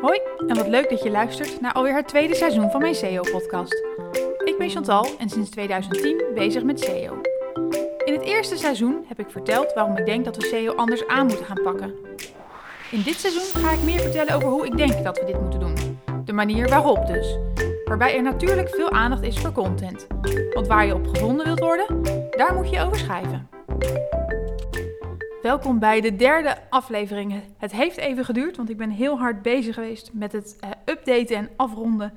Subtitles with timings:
[0.00, 3.74] Hoi en wat leuk dat je luistert naar alweer het tweede seizoen van mijn SEO-podcast.
[4.44, 7.20] Ik ben Chantal en sinds 2010 bezig met SEO.
[8.04, 11.26] In het eerste seizoen heb ik verteld waarom ik denk dat we SEO anders aan
[11.26, 11.94] moeten gaan pakken.
[12.90, 15.60] In dit seizoen ga ik meer vertellen over hoe ik denk dat we dit moeten
[15.60, 15.98] doen.
[16.24, 17.38] De manier waarop dus.
[17.84, 20.06] Waarbij er natuurlijk veel aandacht is voor content.
[20.54, 23.48] Want waar je op gevonden wilt worden, daar moet je over schrijven.
[25.42, 27.42] Welkom bij de derde aflevering.
[27.58, 31.36] Het heeft even geduurd, want ik ben heel hard bezig geweest met het eh, updaten
[31.36, 32.14] en afronden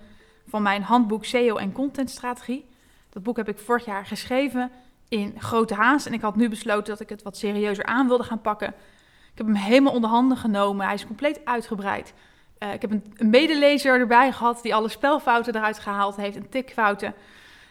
[0.47, 2.65] van mijn handboek SEO en contentstrategie.
[3.09, 4.71] Dat boek heb ik vorig jaar geschreven
[5.09, 8.23] in grote haast en ik had nu besloten dat ik het wat serieuzer aan wilde
[8.23, 8.67] gaan pakken.
[9.31, 10.85] Ik heb hem helemaal onder handen genomen.
[10.85, 12.13] Hij is compleet uitgebreid.
[12.59, 16.49] Uh, ik heb een, een, medelezer erbij gehad die alle spelfouten eruit gehaald heeft en
[16.49, 17.13] tikfouten.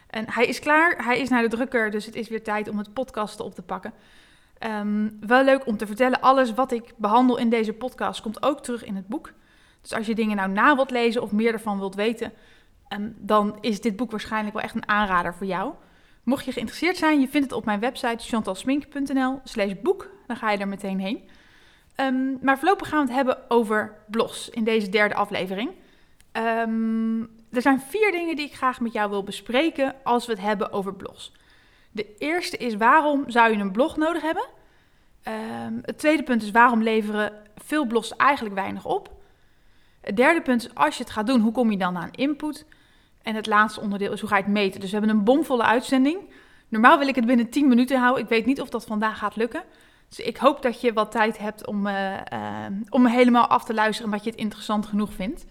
[0.09, 2.77] En hij is klaar, hij is naar de drukker, dus het is weer tijd om
[2.77, 3.93] het podcasten op te pakken.
[4.65, 8.63] Um, wel leuk om te vertellen, alles wat ik behandel in deze podcast komt ook
[8.63, 9.31] terug in het boek.
[9.81, 12.33] Dus als je dingen nou na wilt lezen of meer ervan wilt weten,
[12.89, 15.73] um, dan is dit boek waarschijnlijk wel echt een aanrader voor jou.
[16.23, 20.09] Mocht je geïnteresseerd zijn, je vindt het op mijn website chantalsmink.nl slash boek.
[20.27, 21.29] Dan ga je er meteen heen.
[21.95, 25.71] Um, maar voorlopig gaan we het hebben over blogs in deze derde aflevering.
[27.51, 30.71] er zijn vier dingen die ik graag met jou wil bespreken als we het hebben
[30.71, 31.31] over blogs.
[31.93, 34.45] De eerste is waarom zou je een blog nodig hebben?
[35.27, 39.11] Um, het tweede punt is waarom leveren veel blogs eigenlijk weinig op?
[40.01, 42.65] Het derde punt is als je het gaat doen, hoe kom je dan aan input?
[43.21, 44.79] En het laatste onderdeel is hoe ga je het meten?
[44.79, 46.17] Dus we hebben een bomvolle uitzending.
[46.67, 48.23] Normaal wil ik het binnen 10 minuten houden.
[48.23, 49.63] Ik weet niet of dat vandaag gaat lukken.
[50.07, 53.63] Dus ik hoop dat je wat tijd hebt om, uh, uh, om me helemaal af
[53.63, 55.45] te luisteren en dat je het interessant genoeg vindt.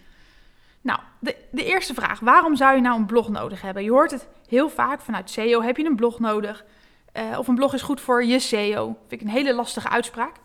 [0.83, 2.19] Nou, de, de eerste vraag.
[2.19, 3.83] Waarom zou je nou een blog nodig hebben?
[3.83, 5.61] Je hoort het heel vaak vanuit SEO.
[5.61, 6.65] Heb je een blog nodig?
[7.13, 8.97] Uh, of een blog is goed voor je SEO.
[9.07, 10.35] Vind ik een hele lastige uitspraak.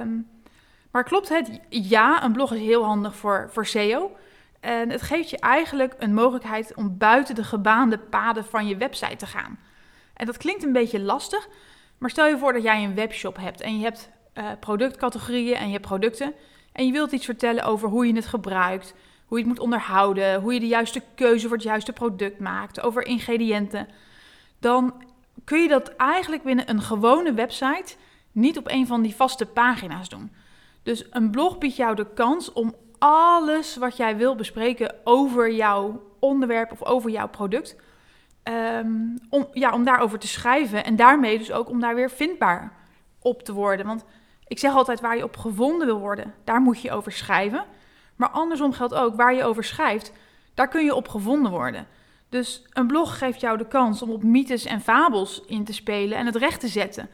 [0.00, 0.28] Um,
[0.90, 1.60] maar klopt het?
[1.68, 4.16] Ja, een blog is heel handig voor, voor SEO.
[4.60, 9.16] En het geeft je eigenlijk een mogelijkheid om buiten de gebaande paden van je website
[9.16, 9.58] te gaan.
[10.14, 11.48] En dat klinkt een beetje lastig,
[11.98, 15.66] maar stel je voor dat jij een webshop hebt en je hebt uh, productcategorieën en
[15.66, 16.34] je hebt producten.
[16.72, 18.94] En je wilt iets vertellen over hoe je het gebruikt,
[19.32, 22.80] hoe je het moet onderhouden, hoe je de juiste keuze voor het juiste product maakt,
[22.80, 23.88] over ingrediënten,
[24.58, 25.04] dan
[25.44, 27.94] kun je dat eigenlijk binnen een gewone website
[28.32, 30.32] niet op een van die vaste pagina's doen.
[30.82, 36.02] Dus een blog biedt jou de kans om alles wat jij wil bespreken over jouw
[36.18, 37.76] onderwerp of over jouw product,
[38.44, 42.72] um, om, ja, om daarover te schrijven en daarmee dus ook om daar weer vindbaar
[43.18, 43.86] op te worden.
[43.86, 44.04] Want
[44.46, 47.64] ik zeg altijd, waar je op gevonden wil worden, daar moet je over schrijven.
[48.22, 50.12] Maar andersom geldt ook, waar je over schrijft,
[50.54, 51.86] daar kun je op gevonden worden.
[52.28, 56.18] Dus een blog geeft jou de kans om op mythes en fabels in te spelen
[56.18, 57.08] en het recht te zetten.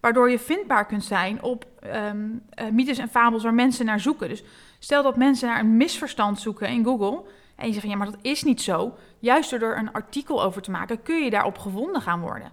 [0.00, 4.28] Waardoor je vindbaar kunt zijn op um, uh, mythes en fabels waar mensen naar zoeken.
[4.28, 4.42] Dus
[4.78, 7.22] stel dat mensen naar een misverstand zoeken in Google.
[7.56, 8.94] En je zegt van ja, maar dat is niet zo.
[9.18, 12.50] Juist door een artikel over te maken, kun je daarop gevonden gaan worden.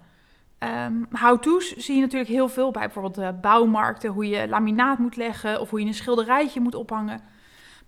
[0.86, 5.16] Um, How-to's zie je natuurlijk heel veel bij bijvoorbeeld de bouwmarkten, hoe je laminaat moet
[5.16, 7.31] leggen of hoe je een schilderijtje moet ophangen.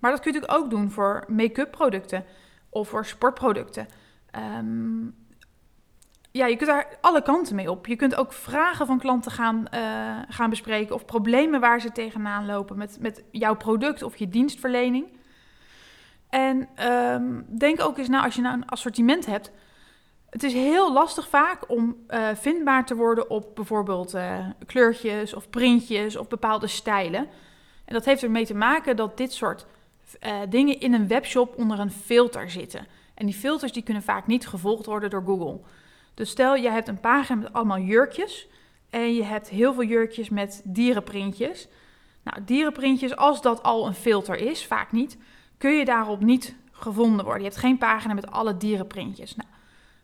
[0.04, 2.26] Maar dat kun je natuurlijk ook doen voor make-up producten
[2.70, 3.88] of voor sportproducten.
[4.58, 5.16] Um,
[6.32, 7.88] ja, je kunt daar alle kanten mee op.
[7.88, 9.80] Je kunt ook vragen van klanten gaan, uh,
[10.30, 15.06] gaan bespreken of problemen waar ze tegenaan lopen met, met jouw product of je dienstverlening.
[16.30, 19.52] En um, denk ook eens na als je nou een assortiment hebt.
[20.30, 25.50] Het is heel lastig vaak om uh, vindbaar te worden op bijvoorbeeld uh, kleurtjes of
[25.50, 27.28] printjes of bepaalde stijlen.
[27.86, 29.66] En dat heeft ermee te maken dat dit soort
[30.22, 32.88] uh, dingen in een webshop onder een filter zitten.
[33.14, 35.60] En die filters die kunnen vaak niet gevolgd worden door Google.
[36.14, 38.48] Dus stel je hebt een pagina met allemaal jurkjes
[38.90, 41.68] en je hebt heel veel jurkjes met dierenprintjes.
[42.24, 45.18] Nou, dierenprintjes, als dat al een filter is, vaak niet,
[45.58, 47.44] kun je daarop niet gevonden worden.
[47.44, 49.36] Je hebt geen pagina met alle dierenprintjes.
[49.36, 49.50] Nou,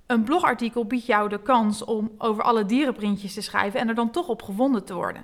[0.06, 4.12] een blogartikel biedt jou de kans om over alle dierenprintjes te schrijven en er dan
[4.12, 5.24] toch op gevonden te worden.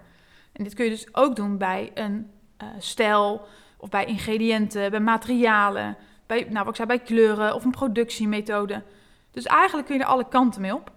[0.51, 2.31] En dit kun je dus ook doen bij een
[2.61, 3.47] uh, stijl
[3.85, 8.83] of bij ingrediënten, bij materialen, bij, nou, wat ik zei, bij kleuren of een productiemethode.
[9.31, 10.91] Dus eigenlijk kun je er alle kanten mee op.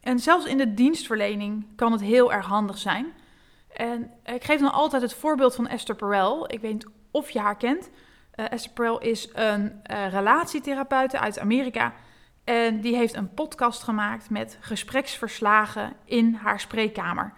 [0.00, 3.06] En zelfs in de dienstverlening kan het heel erg handig zijn.
[3.72, 6.52] En ik geef dan altijd het voorbeeld van Esther Perel.
[6.52, 7.90] Ik weet niet of je haar kent.
[8.34, 11.92] Uh, Esther Perel is een uh, relatietherapeute uit Amerika.
[12.44, 17.32] En die heeft een podcast gemaakt met gespreksverslagen in haar spreekkamer.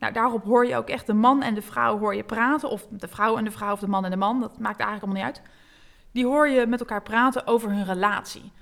[0.00, 2.70] Nou, daarop hoor je ook echt de man en de vrouw hoor je praten.
[2.70, 4.40] Of de vrouw en de vrouw of de man en de man.
[4.40, 5.50] Dat maakt eigenlijk allemaal niet uit.
[6.12, 8.52] Die hoor je met elkaar praten over hun relatie.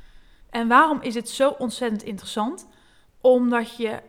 [0.50, 2.68] En waarom is het zo ontzettend interessant?
[3.20, 4.00] Omdat je,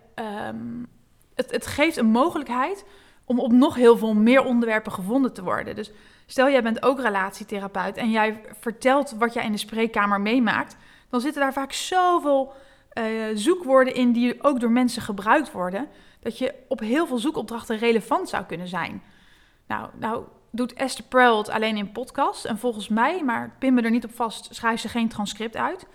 [0.47, 0.87] um,
[1.35, 2.85] het, het geeft een mogelijkheid
[3.25, 5.75] om op nog heel veel meer onderwerpen gevonden te worden.
[5.75, 5.91] Dus
[6.29, 10.77] Stel, jij bent ook relatietherapeut en jij vertelt wat jij in de spreekkamer meemaakt,
[11.09, 12.53] dan zitten daar vaak zoveel
[12.93, 15.87] uh, zoekwoorden in die ook door mensen gebruikt worden,
[16.19, 19.03] dat je op heel veel zoekopdrachten relevant zou kunnen zijn.
[19.67, 23.91] Nou, nou doet Esther Perel alleen in podcast en volgens mij, maar pin me er
[23.91, 25.87] niet op vast, schrijft ze geen transcript uit.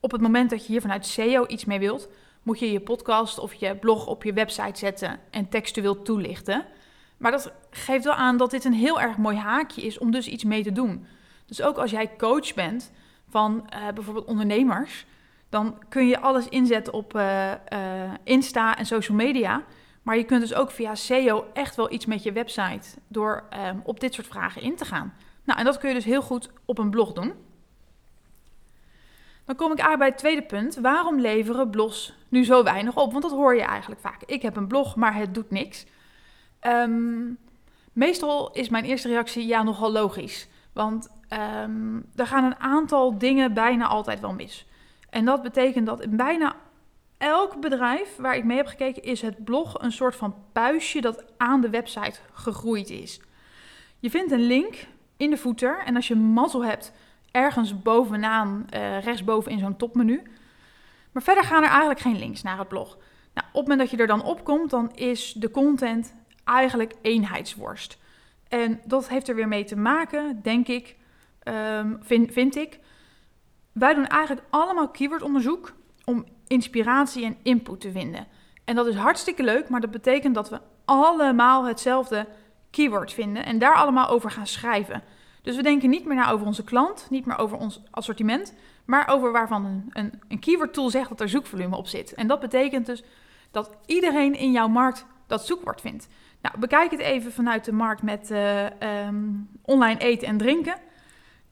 [0.00, 2.08] Op het moment dat je hier vanuit SEO iets mee wilt,
[2.42, 6.66] moet je je podcast of je blog op je website zetten en textueel toelichten.
[7.16, 10.28] Maar dat geeft wel aan dat dit een heel erg mooi haakje is om dus
[10.28, 11.06] iets mee te doen.
[11.46, 12.92] Dus ook als jij coach bent
[13.28, 15.06] van uh, bijvoorbeeld ondernemers,
[15.48, 19.62] dan kun je alles inzetten op uh, uh, Insta en social media.
[20.02, 23.80] Maar je kunt dus ook via SEO echt wel iets met je website door um,
[23.84, 25.14] op dit soort vragen in te gaan.
[25.44, 27.32] Nou, en dat kun je dus heel goed op een blog doen.
[29.44, 30.76] Dan kom ik aan bij het tweede punt.
[30.76, 33.10] Waarom leveren blogs nu zo weinig op?
[33.10, 34.22] Want dat hoor je eigenlijk vaak.
[34.26, 35.86] Ik heb een blog, maar het doet niks.
[36.66, 37.38] Um,
[37.92, 40.48] meestal is mijn eerste reactie ja, nogal logisch.
[40.72, 41.08] Want
[41.62, 44.66] um, er gaan een aantal dingen bijna altijd wel mis.
[45.10, 46.56] En dat betekent dat in bijna
[47.18, 51.24] elk bedrijf waar ik mee heb gekeken, is het blog een soort van puistje dat
[51.36, 53.20] aan de website gegroeid is.
[53.98, 56.92] Je vindt een link in de footer en als je mazzel hebt,
[57.30, 60.22] ergens bovenaan, uh, rechtsboven in zo'n topmenu.
[61.12, 62.96] Maar verder gaan er eigenlijk geen links naar het blog.
[63.34, 66.14] Nou, op het moment dat je er dan op komt, dan is de content
[66.44, 67.98] eigenlijk eenheidsworst.
[68.48, 70.96] En dat heeft er weer mee te maken, denk ik,
[71.44, 72.78] um, vind, vind ik.
[73.78, 75.72] Wij doen eigenlijk allemaal keywordonderzoek
[76.04, 78.26] om inspiratie en input te vinden.
[78.64, 82.26] En dat is hartstikke leuk, maar dat betekent dat we allemaal hetzelfde
[82.70, 85.02] keyword vinden en daar allemaal over gaan schrijven.
[85.42, 88.54] Dus we denken niet meer na over onze klant, niet meer over ons assortiment,
[88.84, 92.14] maar over waarvan een, een, keyword tool zegt dat er zoekvolume op zit.
[92.14, 93.02] En dat betekent dus
[93.50, 96.08] dat iedereen in jouw markt dat zoekwoord vindt.
[96.42, 98.64] Nou, bekijk het even vanuit de markt met uh,
[99.06, 100.74] um, online eten en drinken.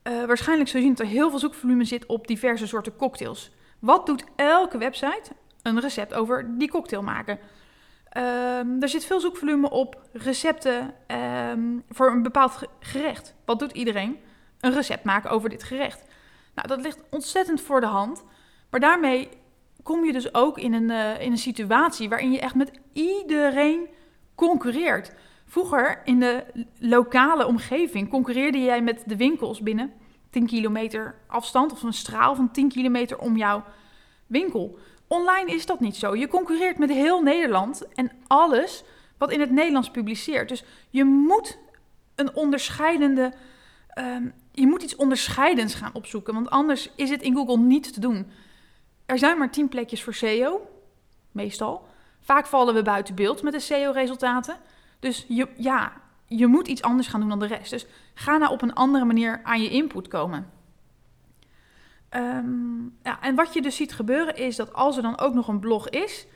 [0.07, 3.51] Uh, waarschijnlijk zul je zien dat er heel veel zoekvolume zit op diverse soorten cocktails.
[3.79, 5.31] Wat doet elke website?
[5.63, 7.39] Een recept over die cocktail maken.
[8.17, 10.95] Um, er zit veel zoekvolume op recepten
[11.51, 13.35] um, voor een bepaald gerecht.
[13.45, 14.19] Wat doet iedereen?
[14.61, 16.05] Een recept maken over dit gerecht.
[16.55, 18.25] Nou, dat ligt ontzettend voor de hand.
[18.71, 19.29] Maar daarmee
[19.83, 23.89] kom je dus ook in een, uh, in een situatie waarin je echt met iedereen
[24.35, 25.13] concurreert.
[25.47, 26.45] Vroeger in de
[26.79, 29.93] lokale omgeving concurreerde jij met de winkels binnen
[30.31, 33.65] 10 kilometer afstand of een straal van 10 kilometer om jouw
[34.27, 34.79] winkel.
[35.07, 36.17] Online is dat niet zo.
[36.17, 38.85] Je concurreert met heel Nederland en alles
[39.19, 40.49] wat in het Nederlands publiceert.
[40.49, 41.59] Dus je moet
[42.15, 43.33] een onderscheidende.
[43.99, 48.01] Um, je moet iets onderscheidends gaan opzoeken, want anders is het in Google niet te
[48.01, 48.31] doen.
[49.07, 50.61] Er zijn maar 10 plekjes voor SEO,
[51.33, 51.87] meestal.
[52.21, 54.57] Vaak vallen we buiten beeld met de SEO-resultaten.
[54.99, 55.93] Dus je, ja,
[56.27, 57.71] je moet iets anders gaan doen dan de rest.
[57.71, 60.51] Dus ga nou op een andere manier aan je input komen.
[62.11, 65.49] Um, ja, en wat je dus ziet gebeuren is dat als er dan ook nog
[65.49, 66.27] een blog is...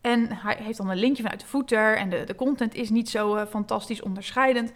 [0.00, 1.96] en hij heeft dan een linkje vanuit de footer...
[1.96, 4.72] en de, de content is niet zo uh, fantastisch onderscheidend...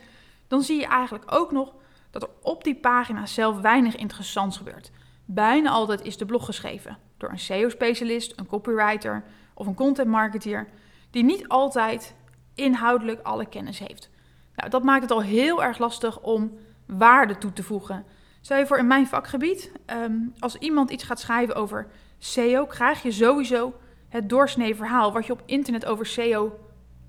[0.48, 1.74] dan zie je eigenlijk ook nog
[2.10, 4.90] dat er op die pagina zelf weinig interessants gebeurt.
[5.24, 9.24] Bijna altijd is de blog geschreven door een SEO-specialist, een copywriter
[9.54, 10.68] of een content marketeer...
[11.10, 12.14] die niet altijd
[12.54, 14.10] inhoudelijk alle kennis heeft.
[14.54, 18.04] Nou, dat maakt het al heel erg lastig om waarde toe te voegen.
[18.40, 21.86] Stel je voor in mijn vakgebied, um, als iemand iets gaat schrijven over
[22.18, 23.74] SEO, krijg je sowieso
[24.08, 26.58] het doorsnee verhaal wat je op internet over SEO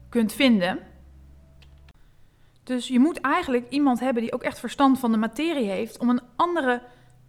[0.10, 0.80] kunt vinden.
[2.64, 6.10] Dus je moet eigenlijk iemand hebben die ook echt verstand van de materie heeft om
[6.10, 6.82] een andere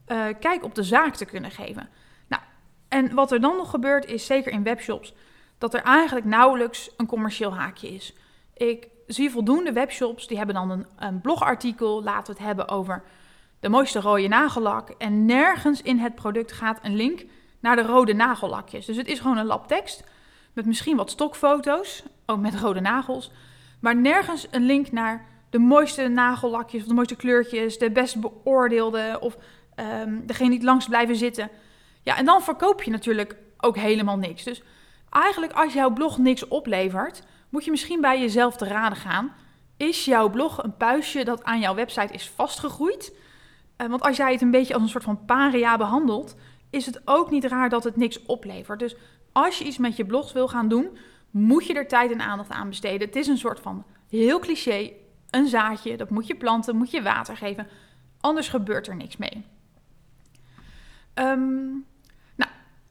[0.08, 1.88] uh, kijk op de zaak te kunnen geven.
[2.28, 2.42] Nou,
[2.88, 5.14] en wat er dan nog gebeurt is, zeker in webshops,
[5.64, 8.14] dat er eigenlijk nauwelijks een commercieel haakje is.
[8.54, 13.02] Ik zie voldoende webshops die hebben dan een, een blogartikel, laten we het hebben over
[13.60, 14.90] de mooiste rode nagellak.
[14.90, 17.24] En nergens in het product gaat een link
[17.60, 18.86] naar de rode nagellakjes.
[18.86, 20.04] Dus het is gewoon een lab tekst
[20.52, 23.30] met misschien wat stokfoto's, ook met rode nagels.
[23.80, 29.16] Maar nergens een link naar de mooiste nagellakjes of de mooiste kleurtjes, de best beoordeelde
[29.20, 29.36] of
[29.76, 31.50] um, degene die het langst blijven zitten.
[32.02, 34.42] Ja, en dan verkoop je natuurlijk ook helemaal niks.
[34.42, 34.62] Dus
[35.14, 39.32] eigenlijk als jouw blog niks oplevert, moet je misschien bij jezelf te raden gaan.
[39.76, 43.16] Is jouw blog een puistje dat aan jouw website is vastgegroeid?
[43.76, 46.36] Uh, want als jij het een beetje als een soort van paria behandelt,
[46.70, 48.78] is het ook niet raar dat het niks oplevert.
[48.78, 48.96] Dus
[49.32, 50.98] als je iets met je blogs wil gaan doen,
[51.30, 53.06] moet je er tijd en aandacht aan besteden.
[53.06, 54.92] Het is een soort van heel cliché,
[55.30, 57.66] een zaadje, dat moet je planten, moet je water geven.
[58.20, 59.44] Anders gebeurt er niks mee.
[61.14, 61.86] Um,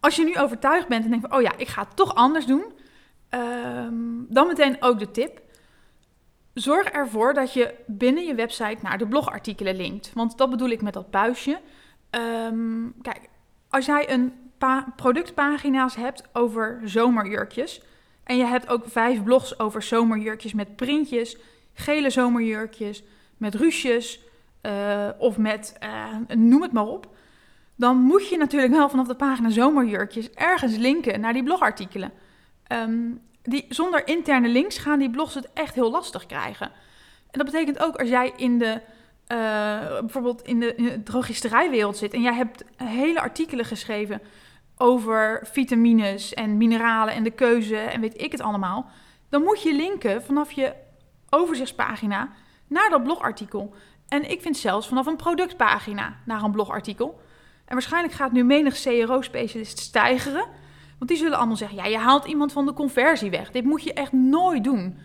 [0.03, 2.45] als je nu overtuigd bent en denkt van, oh ja, ik ga het toch anders
[2.45, 2.63] doen,
[3.29, 5.41] um, dan meteen ook de tip.
[6.53, 10.11] Zorg ervoor dat je binnen je website naar de blogartikelen linkt.
[10.13, 11.59] Want dat bedoel ik met dat buisje.
[12.09, 13.29] Ehm, kijk,
[13.69, 14.33] als jij een
[14.95, 17.81] productpagina's hebt over zomerjurkjes.
[18.23, 21.37] En je hebt ook vijf blogs over zomerjurkjes met printjes,
[21.73, 23.03] gele zomerjurkjes,
[23.37, 24.19] met ruches
[24.61, 27.15] uh, of met uh, noem het maar op.
[27.75, 32.11] Dan moet je natuurlijk wel vanaf de pagina zomerjurkjes ergens linken naar die blogartikelen.
[32.67, 36.71] Um, die, zonder interne links gaan die blogs het echt heel lastig krijgen.
[37.31, 38.81] En dat betekent ook als jij in de,
[39.27, 44.21] uh, bijvoorbeeld in de, in de drogisterijwereld zit en jij hebt hele artikelen geschreven
[44.77, 48.89] over vitamines en mineralen en de keuze en weet ik het allemaal,
[49.29, 50.73] dan moet je linken vanaf je
[51.29, 52.29] overzichtspagina
[52.67, 53.73] naar dat blogartikel.
[54.07, 57.21] En ik vind zelfs vanaf een productpagina naar een blogartikel.
[57.73, 60.45] En waarschijnlijk gaat nu menig CRO-specialist stijgeren.
[60.97, 63.51] Want die zullen allemaal zeggen: ja, je haalt iemand van de conversie weg.
[63.51, 64.97] Dit moet je echt nooit doen.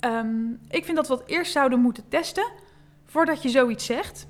[0.00, 2.46] Um, ik vind dat we het eerst zouden moeten testen
[3.04, 4.26] voordat je zoiets zegt.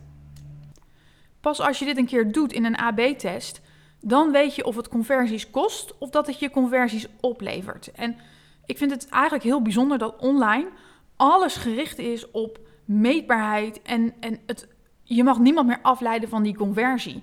[1.40, 3.61] Pas als je dit een keer doet in een AB-test,
[4.00, 7.92] dan weet je of het conversies kost of dat het je conversies oplevert.
[7.92, 8.16] En
[8.66, 10.68] ik vind het eigenlijk heel bijzonder dat online
[11.16, 14.68] alles gericht is op meetbaarheid en, en het,
[15.02, 17.23] je mag niemand meer afleiden van die conversie.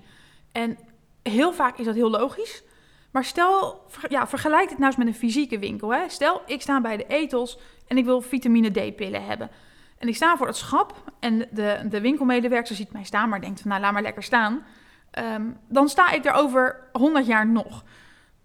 [0.54, 0.78] En
[1.22, 2.62] heel vaak is dat heel logisch.
[3.10, 5.94] Maar stel, ja, vergelijk het nou eens met een fysieke winkel.
[5.94, 6.08] Hè.
[6.08, 9.50] Stel, ik sta bij de etels en ik wil vitamine D-pillen hebben.
[9.98, 13.60] En ik sta voor het schap en de, de winkelmedewerker ziet mij staan, maar denkt
[13.60, 14.64] van nou laat maar lekker staan.
[15.10, 17.84] Ehm, dan sta ik er over 100 jaar nog.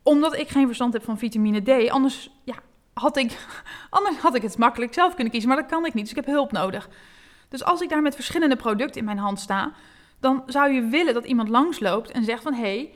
[0.04, 1.90] Omdat ik geen verstand heb van vitamine D.
[1.90, 2.56] Anders, ja,
[2.94, 3.38] had ik,
[3.90, 6.04] anders had ik het makkelijk zelf kunnen kiezen, maar dat kan ik niet.
[6.04, 6.90] Dus ik heb hulp nodig.
[7.50, 9.72] Dus als ik daar met verschillende producten in mijn hand sta,
[10.20, 12.54] dan zou je willen dat iemand langsloopt en zegt van...
[12.54, 12.94] hé, hey,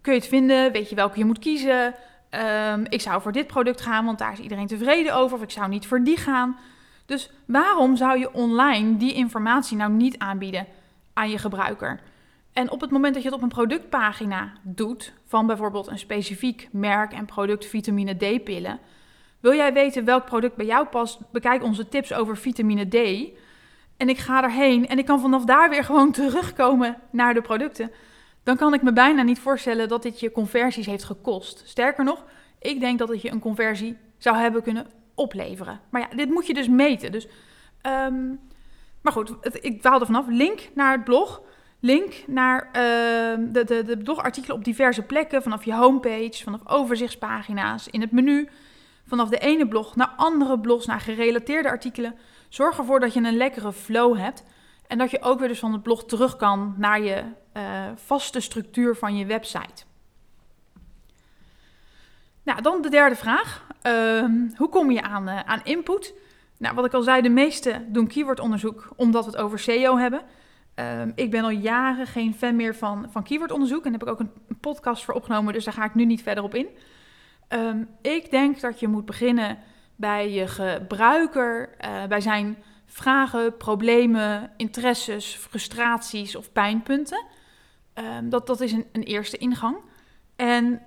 [0.00, 0.72] kun je het vinden?
[0.72, 1.94] Weet je welke je moet kiezen?
[2.30, 5.36] Ehm, ik zou voor dit product gaan, want daar is iedereen tevreden over.
[5.36, 6.56] Of ik zou niet voor die gaan.
[7.06, 10.66] Dus waarom zou je online die informatie nou niet aanbieden
[11.12, 12.00] aan je gebruiker?
[12.52, 16.68] En op het moment dat je het op een productpagina doet, van bijvoorbeeld een specifiek
[16.72, 18.78] merk en product vitamine D-pillen,
[19.40, 21.18] wil jij weten welk product bij jou past?
[21.32, 23.28] Bekijk onze tips over vitamine D.
[24.00, 27.90] En ik ga erheen en ik kan vanaf daar weer gewoon terugkomen naar de producten.
[28.42, 31.62] Dan kan ik me bijna niet voorstellen dat dit je conversies heeft gekost.
[31.66, 32.24] Sterker nog,
[32.58, 35.80] ik denk dat het je een conversie zou hebben kunnen opleveren.
[35.90, 37.12] Maar ja, dit moet je dus meten.
[37.12, 37.26] Dus,
[37.86, 38.40] um,
[39.02, 40.26] maar goed, ik dwaalde vanaf.
[40.28, 41.42] Link naar het blog.
[41.80, 42.72] Link naar uh,
[43.52, 45.42] de, de, de blogartikelen op diverse plekken.
[45.42, 48.48] Vanaf je homepage, vanaf overzichtspagina's, in het menu.
[49.06, 52.14] Vanaf de ene blog naar andere blogs, naar gerelateerde artikelen.
[52.50, 54.44] Zorg ervoor dat je een lekkere flow hebt.
[54.86, 57.22] En dat je ook weer dus van het blog terug kan naar je
[57.56, 57.62] uh,
[57.94, 59.84] vaste structuur van je website.
[62.42, 63.66] Nou, dan de derde vraag.
[63.86, 64.24] Uh,
[64.56, 66.14] hoe kom je aan, uh, aan input?
[66.58, 70.22] Nou, wat ik al zei, de meeste doen keywordonderzoek omdat we het over SEO hebben.
[70.74, 74.20] Ehm, ik ben al jaren geen fan meer van, van keywordonderzoek en heb ik ook
[74.20, 74.30] een,
[74.60, 76.66] podcast voor opgenomen, dus daar ga ik nu niet verder op in.
[77.48, 79.58] Um, ik denk dat je moet beginnen
[80.00, 87.24] bij je gebruiker, uh, bij zijn vragen, problemen, interesses, frustraties of pijnpunten.
[87.94, 89.76] Um, dat, dat is een, een, eerste ingang.
[90.36, 90.82] En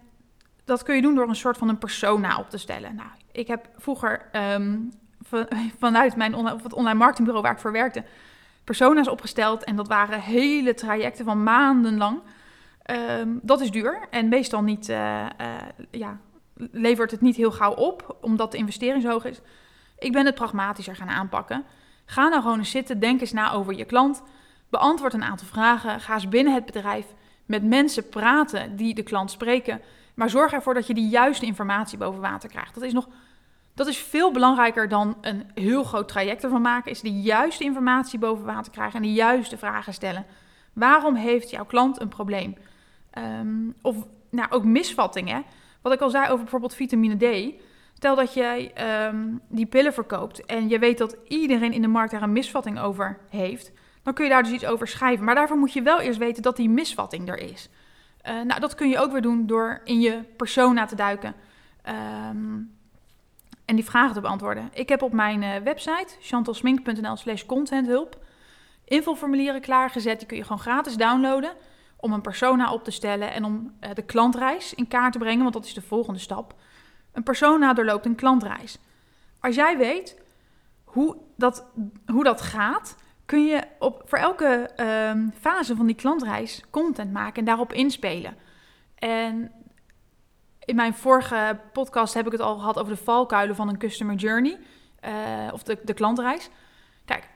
[0.66, 2.96] dat kun je doen door een soort van een persona op te stellen.
[2.96, 4.92] Nou, ik heb vroeger um,
[5.80, 8.04] vanuit mijn online, of het online marketingbureau waar ik voor werkte,
[8.64, 9.64] persona's opgesteld.
[9.64, 12.22] En dat waren hele trajecten van maanden lang.
[13.20, 15.28] Um, dat is duur en meestal niet, uh, uh,
[15.92, 16.20] ja,
[16.72, 19.42] levert het niet heel gauw op, omdat de investering zo hoog is.
[20.00, 21.64] Ik ben het pragmatischer gaan aanpakken.
[22.06, 24.24] Ga nou gewoon eens zitten, denk eens na over je klant.
[24.70, 26.00] Beantwoord een aantal vragen.
[26.00, 27.06] Ga eens binnen het bedrijf
[27.46, 29.82] met mensen praten die de klant spreken.
[30.14, 32.74] Maar zorg ervoor dat je de juiste informatie boven water krijgt.
[32.74, 33.08] Dat is nog
[33.76, 36.92] dat is veel belangrijker dan een heel groot traject ervan maken.
[36.92, 40.26] Is de juiste informatie boven water krijgen en de juiste vragen stellen.
[40.74, 42.56] Waarom heeft jouw klant een probleem?
[43.18, 43.96] Um, of
[44.30, 45.44] nou, ook misvattingen.
[45.84, 47.54] Wat ik al zei over bijvoorbeeld vitamine D.
[47.94, 48.72] Stel dat jij
[49.08, 52.80] um, die pillen verkoopt en je weet dat iedereen in de markt daar een misvatting
[52.80, 53.72] over heeft.
[54.04, 55.26] Dan kun je daar dus iets over schrijven.
[55.26, 57.70] Maar daarvoor moet je wel eerst weten dat die misvatting er is.
[58.28, 61.36] Uh, nou, dat kun je ook weer doen door in je persona te duiken.
[62.30, 62.72] Um,
[63.66, 64.70] en die vragen te beantwoorden.
[64.74, 68.18] Ik heb op mijn uh, website chantalsmink.nl slash contenthulp
[68.86, 70.20] invulformulieren klaargezet.
[70.20, 71.52] Die kun je gewoon gratis downloaden
[72.04, 75.42] om een persona op te stellen en om uh, de klantreis in kaart te brengen,
[75.42, 76.54] want dat is de volgende stap.
[77.12, 78.80] Een persona doorloopt een klantreis.
[79.40, 80.22] Als jij weet
[80.84, 81.66] hoe dat,
[82.06, 82.96] hoe dat gaat,
[83.26, 84.70] kun je op, voor elke
[85.10, 88.36] um, fase van die klantreis content maken en daarop inspelen.
[88.96, 89.52] En
[90.60, 94.16] in mijn vorige podcast heb ik het al gehad over de valkuilen van een customer
[94.16, 94.60] journey.
[95.00, 96.50] eh, of de, de klantreis.
[97.06, 97.30] Kijk,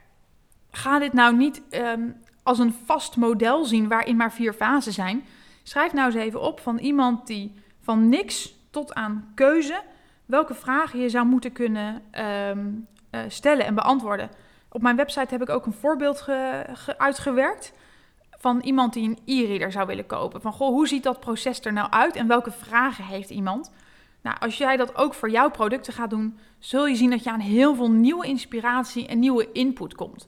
[0.71, 2.09] ga dit nou niet ehm,
[2.47, 5.25] als een vast model zien waarin maar vier fasen zijn.
[5.63, 9.81] Schrijf nou eens even op van iemand die van niks tot aan keuze
[10.25, 12.67] welke vragen je zou moeten kunnen ehm,
[13.09, 14.29] eh, stellen en beantwoorden.
[14.69, 16.25] Op mijn website heb ik ook een voorbeeld
[16.97, 17.73] uitgewerkt
[18.37, 20.41] van iemand die een e-reader zou willen kopen.
[20.41, 23.71] Van goh, hoe ziet dat proces er nou uit en welke vragen heeft iemand?
[24.21, 27.31] Nou, als jij dat ook voor jouw producten gaat doen, zul je zien dat je
[27.31, 30.27] aan heel veel nieuwe inspiratie en nieuwe input komt.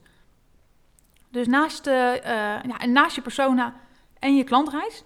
[1.31, 2.29] Dus naast, de, uh,
[2.71, 3.74] ja, naast je persona
[4.19, 5.03] en je klantreis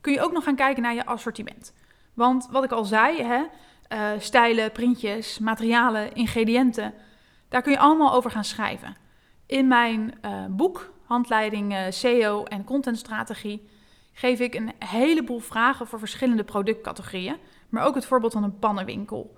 [0.00, 1.74] kun je ook nog gaan kijken naar je assortiment.
[2.14, 3.42] Want wat ik al zei, hè,
[3.88, 6.94] uh, stijlen, printjes, materialen, ingrediënten,
[7.48, 8.96] daar kun je allemaal over gaan schrijven.
[9.46, 13.68] In mijn uh, boek, handleiding SEO en contentstrategie,
[14.12, 17.36] geef ik een heleboel vragen voor verschillende productcategorieën,
[17.68, 19.36] maar ook het voorbeeld van een pannenwinkel.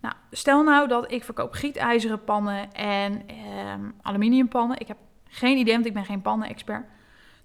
[0.00, 3.22] Nou, stel nou dat ik verkoop gietijzeren pannen en
[3.72, 4.80] um, aluminiumpannen.
[4.80, 4.96] Ik heb
[5.28, 6.84] geen idee, want ik ben geen pannen-expert.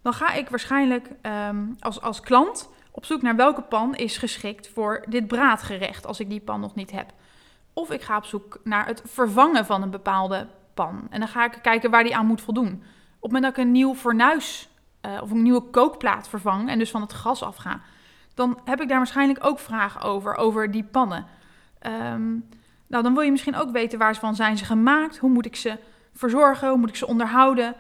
[0.02, 1.10] Dan ga ik waarschijnlijk
[1.50, 6.20] um, als, als klant op zoek naar welke pan is geschikt voor dit braadgerecht, als
[6.20, 7.14] ik die pan nog niet heb.
[7.74, 11.08] Of ik ga op zoek naar het vervangen van een bepaalde pan.
[11.10, 12.68] En dan ga ik kijken waar die aan moet voldoen.
[12.68, 14.70] Op het moment dat ik een nieuw fornuis
[15.06, 17.82] uh, of een nieuwe kookplaat vervang en dus van het gas afga,
[18.34, 21.26] dan heb ik daar waarschijnlijk ook vragen over, over die pannen.
[21.82, 22.50] Um,
[22.88, 25.46] nou, dan wil je misschien ook weten waar ze van zijn ze gemaakt, hoe moet
[25.46, 25.78] ik ze
[26.14, 27.76] verzorgen, hoe moet ik ze onderhouden.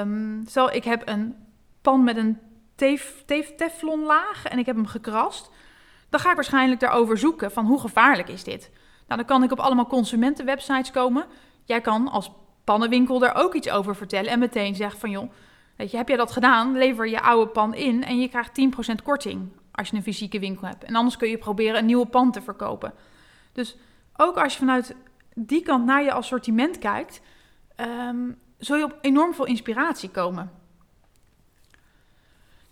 [0.00, 1.36] Um, stel, ik heb een
[1.82, 2.38] pan met een
[2.74, 5.50] tef, tef, teflonlaag en ik heb hem gekrast.
[6.08, 8.70] Dan ga ik waarschijnlijk daarover zoeken van hoe gevaarlijk is dit.
[9.06, 11.26] Nou, dan kan ik op allemaal consumentenwebsites komen.
[11.64, 12.30] Jij kan als
[12.64, 15.30] pannenwinkel daar ook iets over vertellen en meteen zeggen van joh,
[15.76, 16.76] weet je, heb jij dat gedaan?
[16.76, 18.60] Lever je oude pan in en je krijgt
[19.00, 20.84] 10% korting als je een fysieke winkel hebt.
[20.84, 22.92] En anders kun je proberen een nieuwe pan te verkopen.
[23.52, 23.76] Dus
[24.16, 24.94] ook als je vanuit
[25.34, 27.20] die kant naar je assortiment kijkt,
[27.76, 30.50] um, zul je op enorm veel inspiratie komen.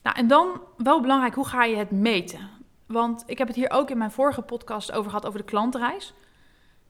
[0.03, 2.51] Nou, en dan wel belangrijk, hoe ga je het meten?
[2.87, 6.15] Want ik heb het hier ook in mijn vorige podcast over gehad, over de klantreis.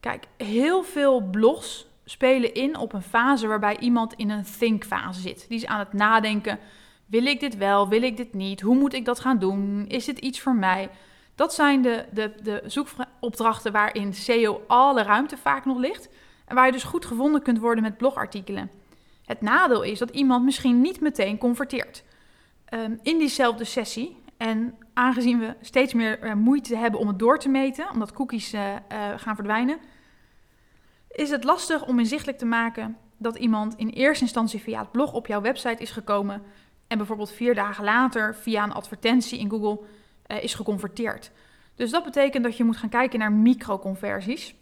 [0.01, 5.45] Kijk, heel veel blogs spelen in op een fase waarbij iemand in een think-fase zit.
[5.49, 6.59] Die is aan het nadenken,
[7.07, 8.61] wil ik dit wel, wil ik dit niet?
[8.61, 9.85] Hoe moet ik dat gaan doen?
[9.89, 10.91] Is dit iets voor mij?
[11.35, 16.09] Dat zijn de, de, de zoekopdrachten waarin SEO alle ruimte vaak nog ligt.
[16.45, 18.71] En waar je dus goed gevonden kunt worden met blogartikelen.
[19.25, 22.05] Het nadeel is dat iemand misschien niet meteen converteert.
[22.75, 27.39] Um, in diezelfde sessie, en aangezien we steeds meer uh, moeite hebben om het door
[27.39, 28.79] te meten, omdat cookies uh, uh,
[29.17, 29.79] gaan verdwijnen,
[31.11, 35.13] is het lastig om inzichtelijk te maken dat iemand in eerste instantie via het blog
[35.13, 36.43] op jouw website is gekomen
[36.87, 39.81] en bijvoorbeeld vier dagen later via een advertentie in Google
[40.41, 41.31] is geconverteerd.
[41.75, 44.55] Dus dat betekent dat je moet gaan kijken naar microconversies.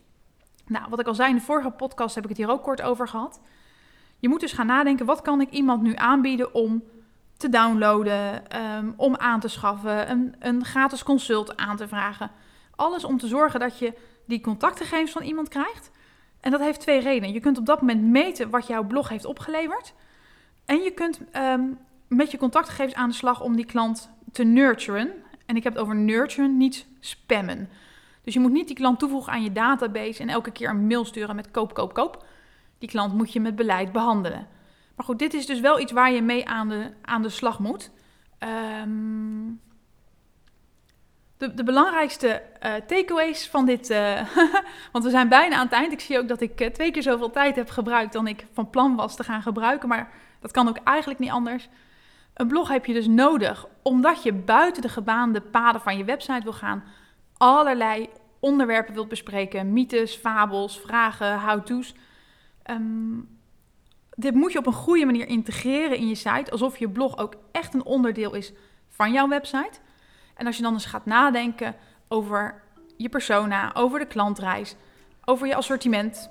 [0.73, 2.83] Nou, wat ik al zei in de vorige podcast heb ik het hier ook kort
[2.83, 3.41] over gehad.
[4.19, 6.83] Je moet dus gaan nadenken, wat kan ik iemand nu aanbieden om
[7.37, 8.43] te downloaden,
[8.77, 12.31] um, om aan te schaffen, een, een gratis consult aan te vragen.
[12.77, 13.95] Alles om te zorgen dat je
[14.27, 15.91] die contactgegevens van iemand krijgt.
[16.41, 17.33] En dat heeft twee redenen.
[17.33, 19.95] Je kunt op dat moment meten wat jouw blog heeft opgeleverd.
[20.65, 25.13] En je kunt um, met je contactgegevens aan de slag om die klant te nurturen.
[25.47, 27.69] En ik heb het over nurturen, niet spammen.
[28.23, 31.05] Dus je moet niet die klant toevoegen aan je database en elke keer een mail
[31.05, 32.25] sturen met koop, koop, koop.
[32.79, 34.47] Die klant moet je met beleid behandelen.
[34.97, 37.59] Maar goed, dit is dus wel iets waar je mee aan de, aan de slag
[37.59, 37.91] moet.
[38.85, 39.61] Um,
[41.37, 44.21] de, de, belangrijkste uh, takeaways van dit, uh,
[44.93, 45.93] want we zijn bijna aan het eind.
[45.93, 48.71] Ik zie ook dat ik uh, twee keer zoveel tijd heb gebruikt dan ik van
[48.71, 49.89] plan was te gaan gebruiken.
[49.89, 51.69] Maar dat kan ook eigenlijk niet anders.
[52.35, 56.43] Een blog heb je dus nodig omdat je buiten de gebaande paden van je website
[56.43, 56.85] wil gaan
[57.43, 58.09] allerlei
[58.41, 59.73] onderwerpen wilt bespreken.
[59.73, 61.95] Mythes, fabels, vragen, how-to's.
[62.71, 63.29] Um,
[64.15, 66.51] dit moet je op een goede manier integreren in je site.
[66.51, 68.53] Alsof je blog ook echt een onderdeel is
[68.89, 69.79] van jouw website.
[70.35, 71.75] En als je dan eens gaat nadenken
[72.09, 72.63] over
[72.97, 74.77] je persona, over de klantreis,
[75.25, 76.31] over je assortiment.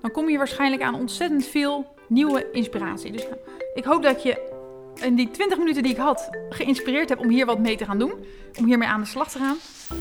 [0.00, 3.12] Dan kom je waarschijnlijk aan ontzettend veel nieuwe inspiratie.
[3.12, 3.26] Dus
[3.74, 4.53] ik hoop dat je
[5.02, 7.98] in die 20 minuten die ik had geïnspireerd heb om hier wat mee te gaan
[7.98, 8.12] doen.
[8.58, 9.56] Om hiermee aan de slag te gaan.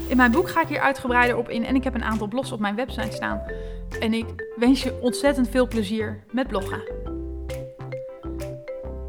[0.07, 2.51] In mijn boek ga ik hier uitgebreider op in en ik heb een aantal blogs
[2.51, 3.41] op mijn website staan.
[3.99, 4.25] En ik
[4.55, 6.81] wens je ontzettend veel plezier met bloggen.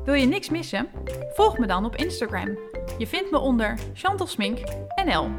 [0.05, 0.89] Wil je niks missen?
[1.35, 2.59] Volg me dan op Instagram.
[2.99, 4.59] Je vindt me onder Chantal Smink
[5.05, 5.31] NL.